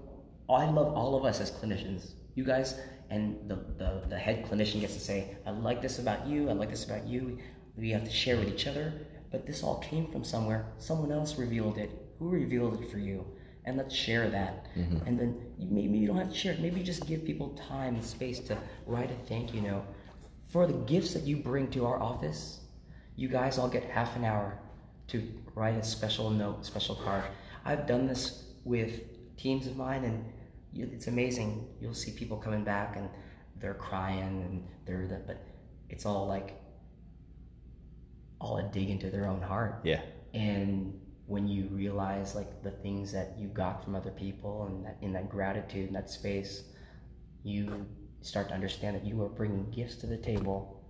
[0.51, 2.13] I love all of us as clinicians.
[2.35, 2.75] You guys
[3.11, 6.53] and the, the, the head clinician gets to say, I like this about you, I
[6.53, 7.39] like this about you.
[7.77, 8.93] We have to share with each other,
[9.31, 10.73] but this all came from somewhere.
[10.79, 11.91] Someone else revealed it.
[12.19, 13.25] Who revealed it for you?
[13.69, 14.65] And let's share that.
[14.75, 15.07] Mm-hmm.
[15.07, 16.61] And then maybe you don't have to share it.
[16.61, 19.85] Maybe you just give people time and space to write a thank you note.
[20.47, 22.61] For the gifts that you bring to our office,
[23.17, 24.59] you guys all get half an hour
[25.09, 25.23] to
[25.55, 27.25] write a special note, special card.
[27.67, 29.03] I've done this with
[29.37, 30.25] teams of mine, and
[30.75, 31.69] it's amazing.
[31.79, 33.11] You'll see people coming back and
[33.61, 35.45] they're crying and they're the, but
[35.91, 36.59] it's all like
[38.41, 39.81] all a dig into their own heart.
[39.85, 40.01] Yeah.
[40.33, 40.99] And
[41.29, 45.13] when you realize like the things that you got from other people and that in
[45.13, 46.65] that gratitude in that space,
[47.45, 47.87] you
[48.23, 50.83] start to understand that you are bringing gifts to the table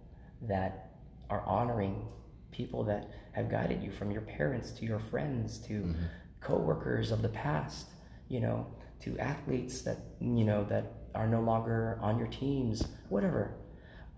[0.43, 0.93] that
[1.29, 2.07] are honoring
[2.53, 6.05] people that have guided you from your parents to your friends to mm-hmm.
[6.41, 7.89] coworkers of the past,
[8.29, 8.67] you know,
[9.01, 13.57] to athletes that you know that are no longer on your teams, whatever.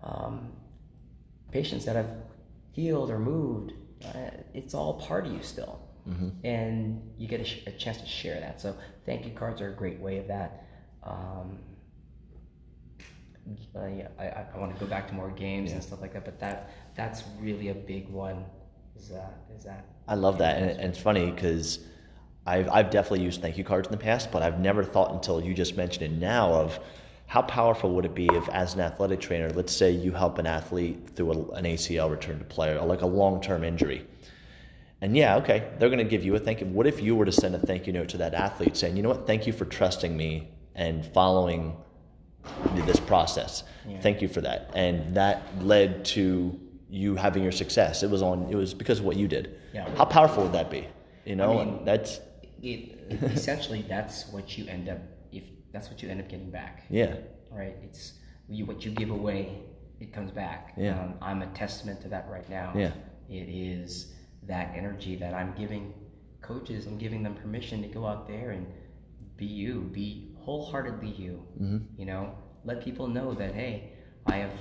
[0.03, 0.53] Um,
[1.51, 2.15] patients that have
[2.71, 3.73] healed or moved,
[4.05, 6.29] uh, it's all part of you still, mm-hmm.
[6.45, 8.61] and you get a, sh- a, chance to share that.
[8.61, 10.65] So thank you cards are a great way of that.
[11.03, 11.59] Um,
[13.75, 15.75] uh, yeah, I, I want to go back to more games yeah.
[15.75, 18.45] and stuff like that, but that that's really a big one.
[18.95, 19.85] Is that is that?
[20.07, 21.79] I love that, and, and it's funny because
[22.45, 25.41] I've, I've definitely used thank you cards in the past, but I've never thought until
[25.41, 26.79] you just mentioned it now of
[27.27, 30.45] how powerful would it be if, as an athletic trainer, let's say you help an
[30.45, 34.05] athlete through a, an ACL return to play or like a long term injury.
[35.01, 36.67] And yeah, okay, they're going to give you a thank you.
[36.67, 39.03] What if you were to send a thank you note to that athlete saying, you
[39.03, 41.75] know what, thank you for trusting me and following
[42.85, 43.63] this process.
[43.87, 43.99] Yeah.
[43.99, 44.71] Thank you for that.
[44.75, 46.59] And that led to
[46.89, 48.03] you having your success.
[48.03, 48.49] It was on.
[48.51, 49.59] It was because of what you did.
[49.73, 49.89] Yeah.
[49.95, 50.87] How powerful would that be?
[51.25, 52.19] You know, I mean, that's
[52.61, 54.97] it, essentially that's what you end up
[55.31, 56.83] if that's what you end up getting back.
[56.89, 57.15] Yeah.
[57.49, 57.75] Right.
[57.83, 58.13] It's
[58.49, 59.59] you, what you give away,
[59.99, 60.73] it comes back.
[60.77, 60.99] Yeah.
[60.99, 62.73] Um, I'm a testament to that right now.
[62.75, 62.91] Yeah.
[63.29, 64.13] It is
[64.47, 65.93] that energy that I'm giving
[66.41, 66.85] coaches.
[66.87, 68.65] I'm giving them permission to go out there and
[69.37, 71.45] be you, be wholeheartedly you.
[71.61, 71.77] Mm-hmm.
[71.97, 73.91] You know, let people know that hey,
[74.25, 74.51] I have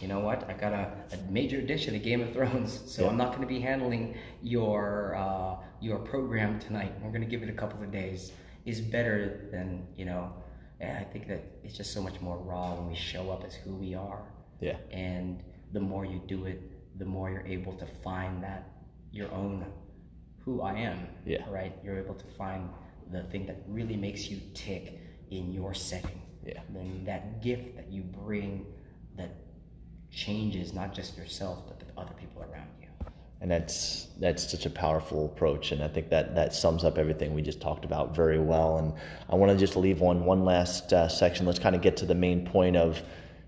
[0.00, 0.48] you know what?
[0.48, 3.08] I got a, a major addiction to Game of Thrones, so yeah.
[3.08, 6.92] I'm not going to be handling your uh, your program tonight.
[7.02, 8.32] We're going to give it a couple of days.
[8.64, 10.32] Is better than you know.
[10.80, 13.54] And I think that it's just so much more raw when we show up as
[13.54, 14.22] who we are.
[14.60, 14.76] Yeah.
[14.90, 16.60] And the more you do it,
[16.98, 18.68] the more you're able to find that
[19.12, 19.64] your own
[20.44, 21.06] who I am.
[21.24, 21.44] Yeah.
[21.50, 21.72] Right.
[21.82, 22.68] You're able to find
[23.10, 26.20] the thing that really makes you tick in your setting.
[26.44, 26.60] Yeah.
[26.70, 28.66] Then that gift that you bring
[29.16, 29.34] that
[30.10, 32.86] changes not just yourself but the other people around you
[33.40, 37.34] and that's that's such a powerful approach and i think that that sums up everything
[37.34, 38.92] we just talked about very well and
[39.28, 42.06] i want to just leave on one last uh, section let's kind of get to
[42.06, 43.02] the main point of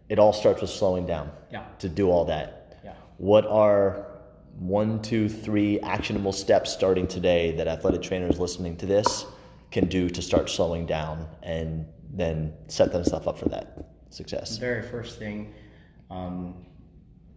[0.09, 1.65] it all starts with slowing down yeah.
[1.79, 2.56] to do all that.
[3.19, 4.07] What are
[4.59, 9.27] one, two, three actionable steps starting today that athletic trainers listening to this
[9.71, 14.55] can do to start slowing down and then set themselves up for that success?
[14.55, 15.53] The very first thing,
[16.11, 16.67] um,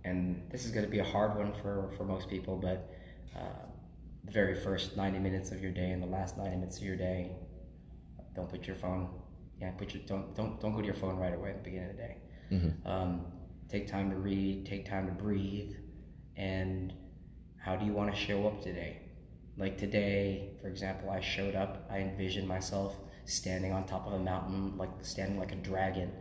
[0.06, 2.94] and this is going to be a hard one for, for most people, but
[3.36, 3.66] uh,
[4.24, 6.96] the very first 90 minutes of your day and the last 90 minutes of your
[6.96, 7.32] day,
[8.36, 9.10] don't put your phone,
[9.60, 11.90] yeah, put your, don't, don't, don't go to your phone right away at the beginning
[11.90, 12.18] of the day.
[12.52, 12.88] Mm-hmm.
[12.88, 13.26] Um,
[13.70, 15.76] take time to read, take time to breathe,
[16.36, 16.94] and
[17.58, 19.02] how do you want to show up today?
[19.58, 24.20] Like today, for example, I showed up, I envisioned myself standing on top of a
[24.20, 26.12] mountain, like standing like a dragon,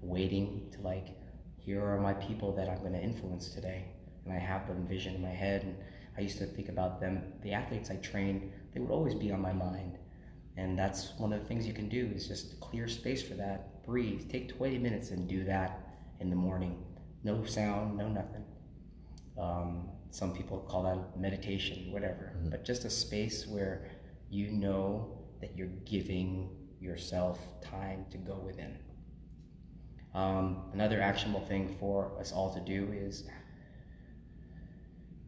[0.00, 1.08] waiting to like,
[1.56, 3.84] here are my people that I'm going to influence today.
[4.24, 5.62] And I have them vision in my head.
[5.62, 5.76] And
[6.16, 9.40] I used to think about them, the athletes I trained, they would always be on
[9.40, 9.98] my mind.
[10.56, 13.84] And that's one of the things you can do is just clear space for that.
[13.84, 14.28] Breathe.
[14.30, 16.82] Take 20 minutes and do that in the morning.
[17.24, 18.44] No sound, no nothing.
[19.38, 22.32] Um, some people call that meditation, whatever.
[22.36, 22.50] Mm-hmm.
[22.50, 23.90] But just a space where
[24.30, 26.50] you know that you're giving
[26.80, 28.78] yourself time to go within.
[30.14, 33.24] Um, another actionable thing for us all to do is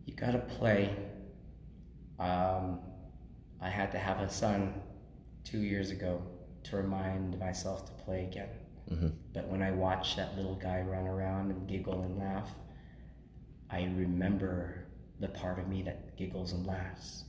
[0.07, 0.97] you got to play.
[2.19, 2.81] Um,
[3.61, 4.75] I had to have a son
[5.45, 6.23] two years ago
[6.65, 8.49] to remind myself to play again.
[8.93, 9.09] Mm-hmm.
[9.33, 12.51] But when I watch that little guy run around and giggle and laugh,
[13.71, 14.87] I remember
[15.21, 17.25] the part of me that giggles and laughs.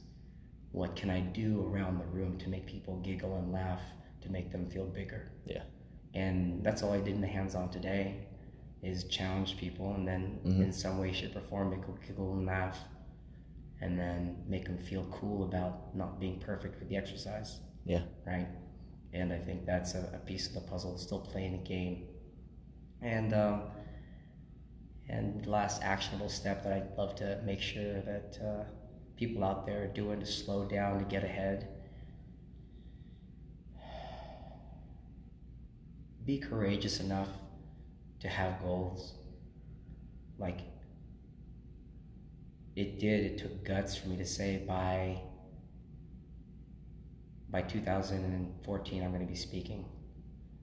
[0.71, 3.81] What can I do around the room to make people giggle and laugh
[4.21, 5.31] to make them feel bigger?
[5.45, 5.63] Yeah.
[6.13, 8.27] And that's all I did in the hands-on today
[8.81, 10.63] is challenge people and then mm-hmm.
[10.63, 12.79] in some way, shape, or form make them giggle and laugh
[13.81, 17.59] and then make them feel cool about not being perfect with the exercise.
[17.85, 18.03] Yeah.
[18.25, 18.47] Right?
[19.13, 22.07] And I think that's a, a piece of the puzzle, still playing the game.
[23.01, 23.63] And um,
[25.09, 28.63] and the last actionable step that I'd love to make sure that uh,
[29.17, 31.67] people out there are doing to slow down to get ahead.
[36.25, 37.27] Be courageous enough
[38.21, 39.15] to have goals.
[40.37, 40.59] Like
[42.75, 45.21] it did, it took guts for me to say by
[47.51, 49.85] by 2014 I'm going to be speaking.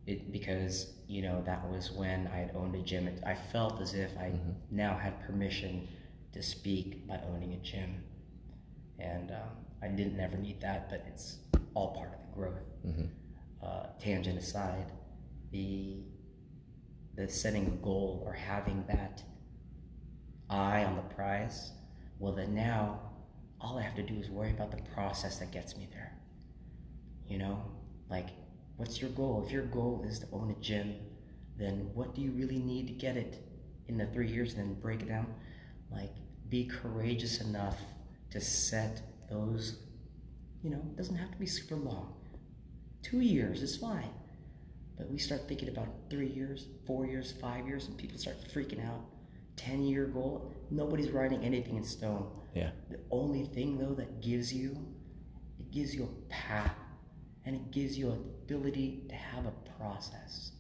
[0.07, 3.11] It because you know that was when I had owned a gym.
[3.27, 4.53] I felt as if I mm-hmm.
[4.71, 5.87] now had permission
[6.33, 8.03] to speak by owning a gym,
[8.99, 9.51] and um,
[9.83, 11.39] I didn't ever need that, but it's
[11.75, 12.65] all part of the growth.
[12.87, 13.07] Mm-hmm.
[13.63, 14.93] Uh, tangent aside,
[15.53, 15.99] the
[17.17, 19.23] the setting a goal or having that
[20.49, 21.73] eye on the prize,
[22.19, 23.01] well then now
[23.61, 26.13] all I have to do is worry about the process that gets me there.
[27.29, 27.63] You know,
[28.11, 28.29] like
[28.77, 29.43] what's your goal?
[29.45, 30.95] If your goal is to own a gym,
[31.59, 33.43] then what do you really need to get it
[33.89, 34.55] in the three years?
[34.55, 35.27] And then break it down.
[35.91, 36.13] Like
[36.49, 37.77] be courageous enough
[38.31, 39.81] to set those,
[40.63, 42.15] you know, it doesn't have to be super long.
[43.03, 44.11] Two years is fine.
[44.97, 48.85] But we start thinking about three years, four years, five years, and people start freaking
[48.85, 49.05] out.
[49.57, 52.29] 10 year goal, nobody's writing anything in stone.
[52.55, 52.71] Yeah.
[52.91, 54.77] The only thing, though, that gives you,
[55.59, 56.75] it gives you a path
[57.49, 60.53] and it gives you an ability to have a process.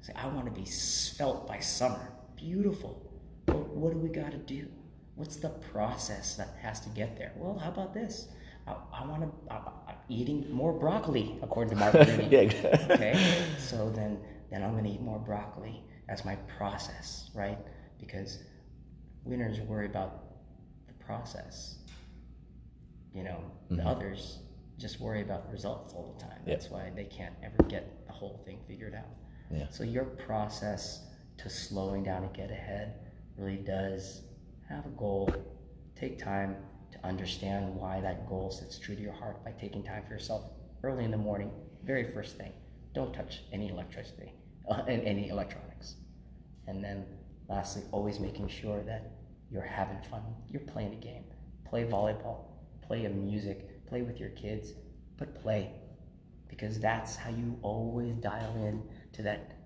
[0.00, 2.12] Say, I want to be svelte by summer.
[2.34, 3.00] Beautiful.
[3.46, 4.66] But what do we got to do?
[5.14, 7.30] What's the process that has to get there?
[7.36, 8.26] Well, how about this?
[8.66, 9.54] I, I want to.
[9.54, 11.94] I'm eating more broccoli, according to Mark
[12.30, 12.88] yeah.
[12.90, 14.18] okay, so then
[14.50, 17.58] then I'm going to eat more broccoli as my process, right?
[18.00, 18.40] Because
[19.24, 20.24] winners worry about
[20.88, 21.76] the process.
[23.14, 23.76] You know, mm-hmm.
[23.76, 24.38] the others
[24.78, 26.38] just worry about results all the time.
[26.46, 26.58] Yep.
[26.58, 29.06] That's why they can't ever get the whole thing figured out.
[29.50, 29.66] Yeah.
[29.70, 31.06] So your process
[31.38, 32.94] to slowing down and get ahead
[33.36, 34.22] really does
[34.68, 35.32] have a goal.
[35.96, 36.56] Take time,
[36.92, 40.44] to understand why that goal sits true to your heart by taking time for yourself
[40.82, 41.50] early in the morning.
[41.84, 42.52] Very first thing,
[42.94, 44.32] don't touch any electricity
[44.70, 45.96] uh, and any electronics.
[46.66, 47.04] And then
[47.48, 49.10] lastly, always making sure that
[49.50, 50.22] you're having fun.
[50.48, 51.24] You're playing a game.
[51.68, 52.44] Play volleyball,
[52.82, 54.72] play a music, play with your kids,
[55.18, 55.70] but play.
[56.48, 58.82] Because that's how you always dial in
[59.12, 59.58] to that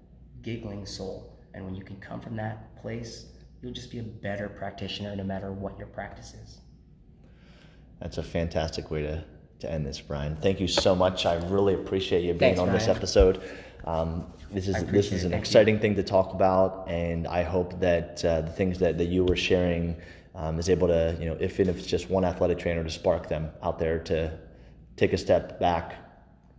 [0.42, 1.38] giggling soul.
[1.54, 3.26] And when you can come from that place,
[3.62, 6.58] you'll just be a better practitioner no matter what your practice is.
[8.00, 9.24] That's a fantastic way to,
[9.60, 10.34] to end this, Brian.
[10.34, 11.24] Thank you so much.
[11.24, 13.40] I really appreciate you being Thanks, on this episode.
[13.84, 15.80] Um, this is this is an exciting you.
[15.80, 19.36] thing to talk about, and I hope that uh, the things that, that you were
[19.36, 19.96] sharing
[20.36, 22.90] um, is able to, you know, if, and if it's just one athletic trainer to
[22.90, 24.38] spark them out there to
[24.96, 25.96] take a step back,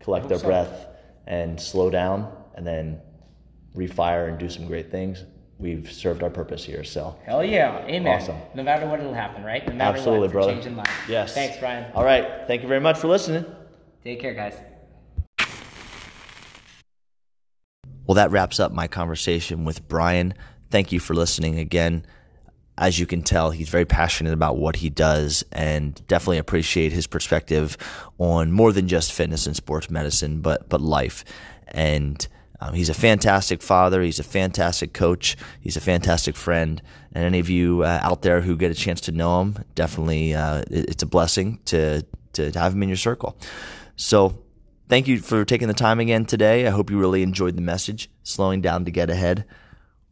[0.01, 0.47] collect their so.
[0.47, 0.87] breath,
[1.27, 2.99] and slow down, and then
[3.75, 5.23] refire and do some great things.
[5.59, 6.83] we've served our purpose here.
[6.83, 8.21] So hell yeah, amen.
[8.21, 8.37] Awesome.
[8.53, 9.65] No matter what, it'll happen, right?
[9.67, 10.53] No matter absolutely, what, brother.
[10.53, 11.05] Changing life.
[11.09, 11.33] Yes.
[11.33, 11.91] Thanks, Brian.
[11.93, 12.45] All right.
[12.47, 13.45] Thank you very much for listening.
[14.03, 14.55] Take care, guys.
[18.05, 20.33] Well, that wraps up my conversation with Brian.
[20.69, 22.05] Thank you for listening again.
[22.77, 27.07] As you can tell, he's very passionate about what he does and definitely appreciate his
[27.07, 27.77] perspective
[28.19, 31.25] on more than just fitness and sports medicine, but but life.
[31.69, 32.27] And
[32.59, 34.01] um, he's a fantastic father.
[34.01, 35.37] He's a fantastic coach.
[35.59, 36.81] He's a fantastic friend.
[37.13, 40.33] And any of you uh, out there who get a chance to know him, definitely
[40.33, 43.37] uh, it's a blessing to to have him in your circle.
[43.95, 44.43] So
[44.87, 46.67] thank you for taking the time again today.
[46.67, 49.45] I hope you really enjoyed the message, slowing down to get ahead.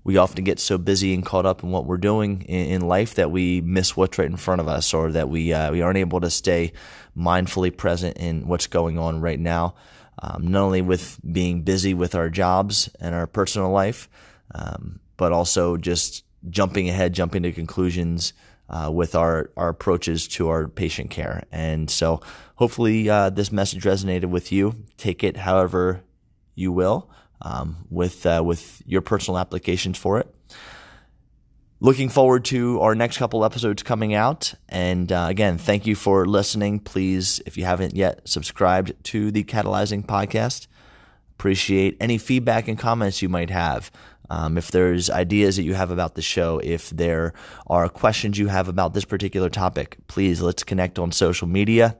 [0.06, 3.32] We often get so busy and caught up in what we're doing in, life that
[3.32, 6.22] we miss what's right in front of us, or that we uh, we aren't able
[6.22, 6.74] to stay
[7.18, 9.74] mindfully present in what's going on right now.
[10.22, 14.08] Um, not only with being busy with our jobs and our personal life,
[14.53, 18.34] um, but also just jumping ahead, jumping to conclusions
[18.70, 21.43] uh, with our, our approaches to our patient care.
[21.51, 22.22] And so
[22.56, 24.76] hopefully uh, this message resonated with you.
[24.97, 26.03] Take it however
[26.53, 27.10] you will
[27.42, 30.34] um, with, uh, with your personal applications for it.
[31.82, 34.54] Looking forward to our next couple episodes coming out.
[34.70, 36.80] And uh, again, thank you for listening.
[36.80, 40.68] Please, if you haven't yet subscribed to the Catalyzing podcast,
[41.38, 43.92] appreciate any feedback and comments you might have.
[44.30, 47.34] Um, if there's ideas that you have about the show, if there
[47.68, 51.98] are questions you have about this particular topic, please let's connect on social media.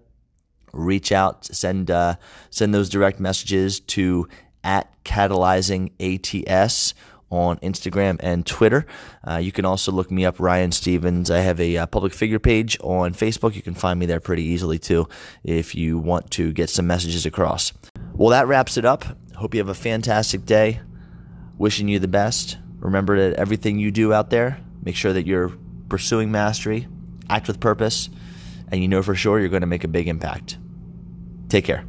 [0.74, 2.16] Reach out, send uh,
[2.50, 4.28] send those direct messages to
[4.66, 6.93] at catalyzing ATS
[7.30, 8.86] on Instagram and Twitter.
[9.28, 11.32] Uh, you can also look me up, Ryan Stevens.
[11.32, 13.55] I have a uh, public figure page on Facebook.
[13.55, 15.07] You can find me there pretty easily too
[15.43, 17.72] if you want to get some messages across.
[18.13, 19.05] Well, that wraps it up.
[19.36, 20.82] Hope you have a fantastic day.
[21.57, 22.57] Wishing you the best.
[22.80, 25.53] Remember that everything you do out there, make sure that you're
[25.89, 26.88] pursuing mastery,
[27.30, 28.09] act with purpose,
[28.72, 30.57] and you know for sure you're going to make a big impact.
[31.49, 31.86] Take care.